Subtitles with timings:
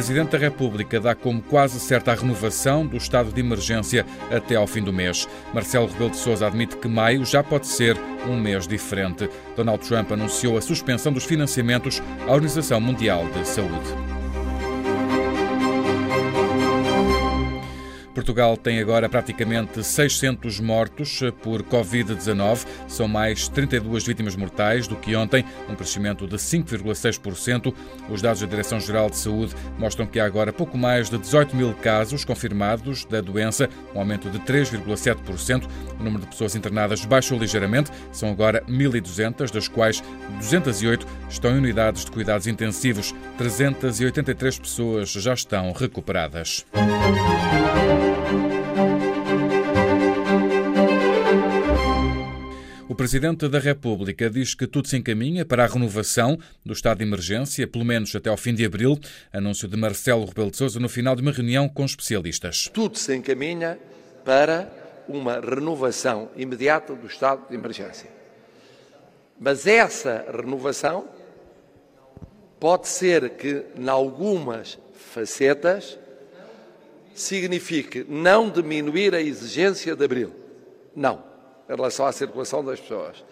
[0.00, 4.66] Presidente da República dá como quase certa a renovação do estado de emergência até ao
[4.66, 5.28] fim do mês.
[5.52, 9.28] Marcelo Rebelo de Sousa admite que maio já pode ser um mês diferente.
[9.54, 14.19] Donald Trump anunciou a suspensão dos financiamentos à Organização Mundial de Saúde.
[18.20, 22.66] Portugal tem agora praticamente 600 mortos por Covid-19.
[22.86, 27.74] São mais 32 vítimas mortais do que ontem, um crescimento de 5,6%.
[28.10, 31.72] Os dados da Direção-Geral de Saúde mostram que há agora pouco mais de 18 mil
[31.72, 35.66] casos confirmados da doença, um aumento de 3,7%.
[35.98, 40.02] O número de pessoas internadas baixou ligeiramente, são agora 1.200, das quais
[40.36, 43.14] 208 estão em unidades de cuidados intensivos.
[43.38, 46.66] 383 pessoas já estão recuperadas.
[53.00, 57.66] Presidente da República diz que tudo se encaminha para a renovação do estado de emergência,
[57.66, 59.00] pelo menos até ao fim de abril.
[59.32, 62.68] Anúncio de Marcelo Rebelo de Sousa no final de uma reunião com especialistas.
[62.70, 63.78] Tudo se encaminha
[64.22, 64.70] para
[65.08, 68.10] uma renovação imediata do estado de emergência.
[69.40, 71.08] Mas essa renovação
[72.60, 75.98] pode ser que, em algumas facetas,
[77.14, 80.34] signifique não diminuir a exigência de abril.
[80.94, 81.29] Não
[81.70, 83.24] em relação à circulação das pessoas,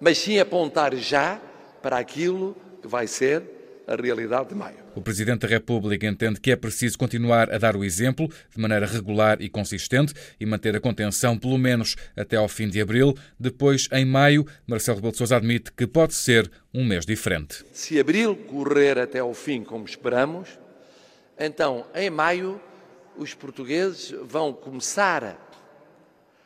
[0.00, 1.38] mas sim apontar já
[1.82, 3.42] para aquilo que vai ser
[3.86, 4.76] a realidade de maio.
[4.94, 8.86] O Presidente da República entende que é preciso continuar a dar o exemplo de maneira
[8.86, 13.14] regular e consistente e manter a contenção pelo menos até ao fim de abril.
[13.38, 17.64] Depois, em maio, Marcelo Rebelo de Sousa admite que pode ser um mês diferente.
[17.72, 20.48] Se abril correr até ao fim como esperamos,
[21.38, 22.60] então em maio
[23.16, 25.51] os portugueses vão começar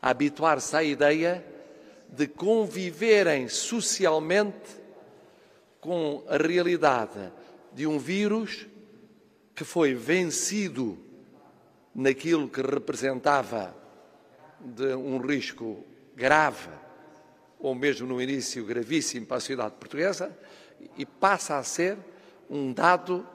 [0.00, 1.44] habituar-se à ideia
[2.08, 4.76] de conviverem socialmente
[5.80, 7.32] com a realidade
[7.72, 8.66] de um vírus
[9.54, 10.98] que foi vencido
[11.94, 13.74] naquilo que representava
[14.60, 16.70] de um risco grave,
[17.58, 20.36] ou mesmo no início gravíssimo para a sociedade portuguesa,
[20.96, 21.96] e passa a ser
[22.48, 23.26] um dado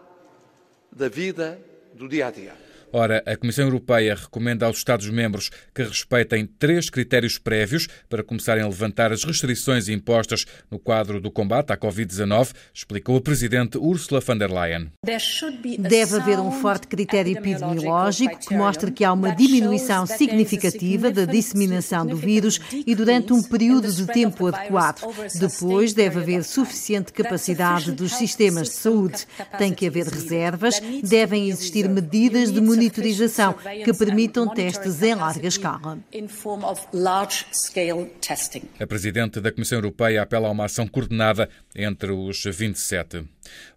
[0.91, 1.59] da vida
[1.93, 2.72] do dia a dia.
[2.95, 8.67] Ora, a Comissão Europeia recomenda aos Estados-membros que respeitem três critérios prévios para começarem a
[8.67, 14.37] levantar as restrições impostas no quadro do combate à Covid-19, explicou a Presidente Ursula von
[14.37, 14.91] der Leyen.
[15.79, 22.05] Deve haver um forte critério epidemiológico que mostre que há uma diminuição significativa da disseminação
[22.05, 25.01] do vírus e durante um período de tempo adequado.
[25.39, 29.25] Depois, deve haver suficiente capacidade dos sistemas de saúde.
[29.57, 35.47] Tem que haver reservas, devem existir medidas de monitorização monitorização que permitam testes em larga
[35.47, 35.99] escala.
[38.79, 43.25] A Presidente da Comissão Europeia apela a uma ação coordenada entre os 27.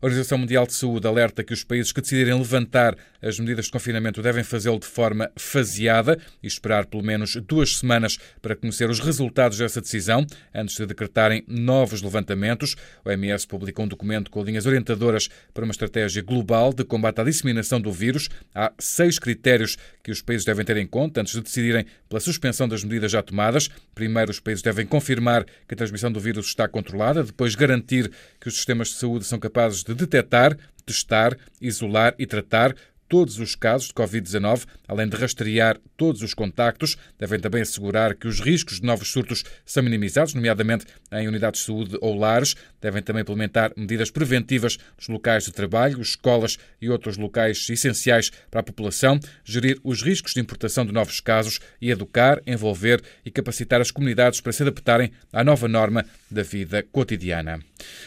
[0.00, 3.72] A Organização Mundial de Saúde alerta que os países que decidirem levantar as medidas de
[3.72, 9.00] confinamento devem fazê-lo de forma faseada e esperar pelo menos duas semanas para conhecer os
[9.00, 10.24] resultados dessa decisão
[10.54, 12.76] antes de decretarem novos levantamentos.
[13.04, 17.24] O OMS publicou um documento com linhas orientadoras para uma estratégia global de combate à
[17.24, 18.28] disseminação do vírus.
[18.54, 22.68] Há seis critérios que os países devem ter em conta antes de decidirem pela suspensão
[22.68, 23.68] das medidas já tomadas.
[23.94, 28.10] Primeiro, os países devem confirmar que a transmissão do vírus está controlada, depois, garantir
[28.40, 32.74] que os sistemas de saúde são capazes de detectar, testar, isolar e tratar
[33.08, 38.28] todos os casos de Covid-19, além de rastrear todos os contactos, devem também assegurar que
[38.28, 42.54] os riscos de novos surtos são minimizados, nomeadamente em unidades de saúde ou lares.
[42.80, 48.60] Devem também implementar medidas preventivas nos locais de trabalho, escolas e outros locais essenciais para
[48.60, 53.80] a população, gerir os riscos de importação de novos casos e educar, envolver e capacitar
[53.80, 57.60] as comunidades para se adaptarem à nova norma da vida cotidiana.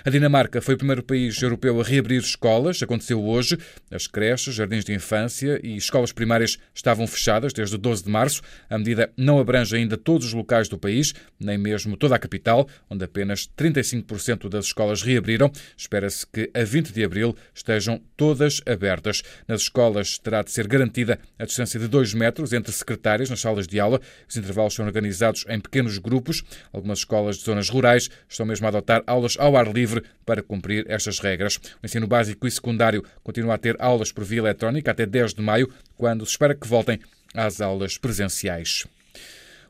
[0.03, 2.81] A Dinamarca foi o primeiro país europeu a reabrir escolas.
[2.81, 3.57] Aconteceu hoje.
[3.91, 8.41] As creches, jardins de infância e escolas primárias estavam fechadas desde 12 de março.
[8.69, 12.67] A medida não abrange ainda todos os locais do país, nem mesmo toda a capital,
[12.89, 15.51] onde apenas 35% das escolas reabriram.
[15.75, 19.21] Espera-se que a 20 de abril estejam todas abertas.
[19.47, 23.67] Nas escolas terá de ser garantida a distância de 2 metros entre secretárias nas salas
[23.67, 23.99] de aula.
[24.27, 26.43] Os intervalos são organizados em pequenos grupos.
[26.71, 30.85] Algumas escolas de zonas rurais estão mesmo a adotar aulas ao ar livre para cumprir
[30.87, 31.57] estas regras.
[31.81, 35.41] O ensino básico e secundário continua a ter aulas por via eletrónica até 10 de
[35.41, 36.99] maio, quando se espera que voltem
[37.33, 38.85] às aulas presenciais.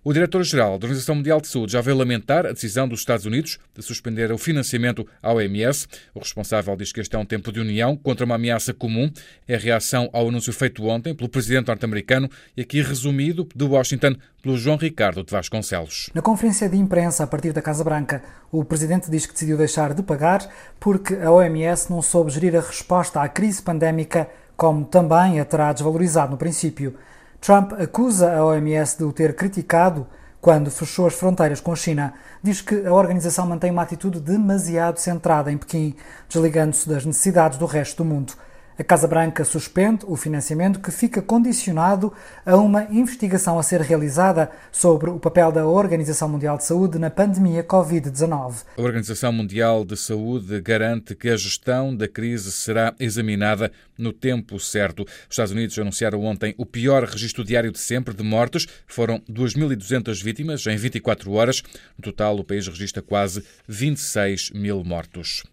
[0.02, 3.60] O diretor-geral da Organização Mundial de Saúde já veio lamentar a decisão dos Estados Unidos
[3.76, 5.88] de suspender o financiamento à OMS.
[6.16, 9.12] O responsável diz que este é um tempo de união contra uma ameaça comum.
[9.46, 14.16] É a reação ao anúncio feito ontem pelo presidente norte-americano e aqui resumido de Washington
[14.42, 16.10] pelo João Ricardo de Vasconcelos.
[16.14, 19.94] Na conferência de imprensa a partir da Casa Branca, o presidente diz que decidiu deixar
[19.94, 24.30] de pagar porque a OMS não soube gerir a resposta à crise pandémica
[24.60, 26.94] como também a terá desvalorizado no princípio.
[27.40, 30.06] Trump acusa a OMS de o ter criticado
[30.42, 32.14] quando fechou as fronteiras com a China.
[32.44, 35.96] Diz que a organização mantém uma atitude demasiado centrada em Pequim,
[36.28, 38.34] desligando-se das necessidades do resto do mundo.
[38.80, 42.14] A Casa Branca suspende o financiamento que fica condicionado
[42.46, 47.10] a uma investigação a ser realizada sobre o papel da Organização Mundial de Saúde na
[47.10, 48.64] pandemia Covid-19.
[48.78, 54.58] A Organização Mundial de Saúde garante que a gestão da crise será examinada no tempo
[54.58, 55.04] certo.
[55.04, 58.66] Os Estados Unidos anunciaram ontem o pior registro diário de sempre de mortes.
[58.88, 61.62] Foram 2.200 vítimas em 24 horas.
[61.98, 65.44] No total, o país registra quase 26 mil mortos.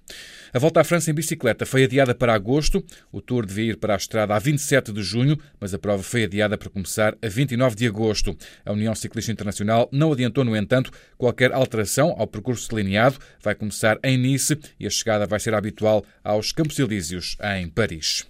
[0.55, 2.83] A volta à França em bicicleta foi adiada para agosto.
[3.17, 6.25] O Tour devia ir para a estrada a 27 de junho, mas a prova foi
[6.25, 8.37] adiada para começar a 29 de agosto.
[8.63, 13.17] A União Ciclista Internacional não adiantou, no entanto, qualquer alteração ao percurso delineado.
[13.43, 18.27] Vai começar em Nice e a chegada vai ser habitual aos Campos Elíseos, em Paris.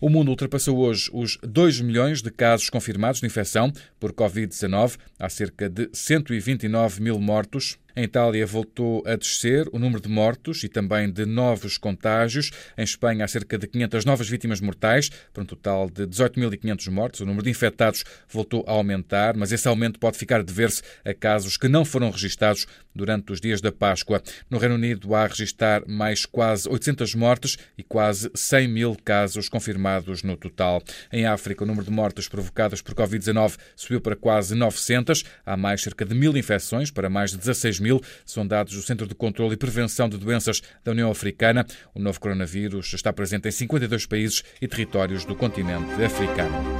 [0.00, 4.96] O mundo ultrapassou hoje os 2 milhões de casos confirmados de infecção por Covid-19.
[5.18, 7.76] Há cerca de 129 mil mortos.
[7.96, 12.50] Em Itália voltou a descer o número de mortos e também de novos contágios.
[12.76, 17.20] Em Espanha há cerca de 500 novas vítimas mortais, para um total de 18.500 mortos.
[17.20, 21.14] O número de infectados voltou a aumentar, mas esse aumento pode ficar de ver-se a
[21.14, 24.22] casos que não foram registados durante os dias da Páscoa.
[24.48, 29.48] No Reino Unido há a registrar mais quase 800 mortes e quase 100 mil casos
[29.48, 30.82] confirmados no total.
[31.12, 35.24] Em África, o número de mortes provocadas por Covid-19 subiu para quase 900.
[35.44, 37.79] Há mais cerca de mil infecções para mais de 16
[38.24, 41.66] são dados do Centro de Controlo e Prevenção de Doenças da União Africana.
[41.94, 46.79] O novo coronavírus está presente em 52 países e territórios do continente africano.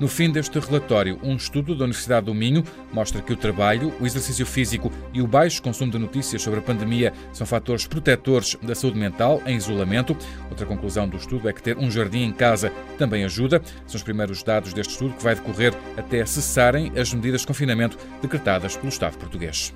[0.00, 4.06] No fim deste relatório, um estudo da Universidade do Minho mostra que o trabalho, o
[4.06, 8.74] exercício físico e o baixo consumo de notícias sobre a pandemia são fatores protetores da
[8.74, 10.16] saúde mental em isolamento.
[10.50, 13.62] Outra conclusão do estudo é que ter um jardim em casa também ajuda.
[13.86, 17.96] São os primeiros dados deste estudo que vai decorrer até cessarem as medidas de confinamento
[18.20, 19.72] decretadas pelo Estado português.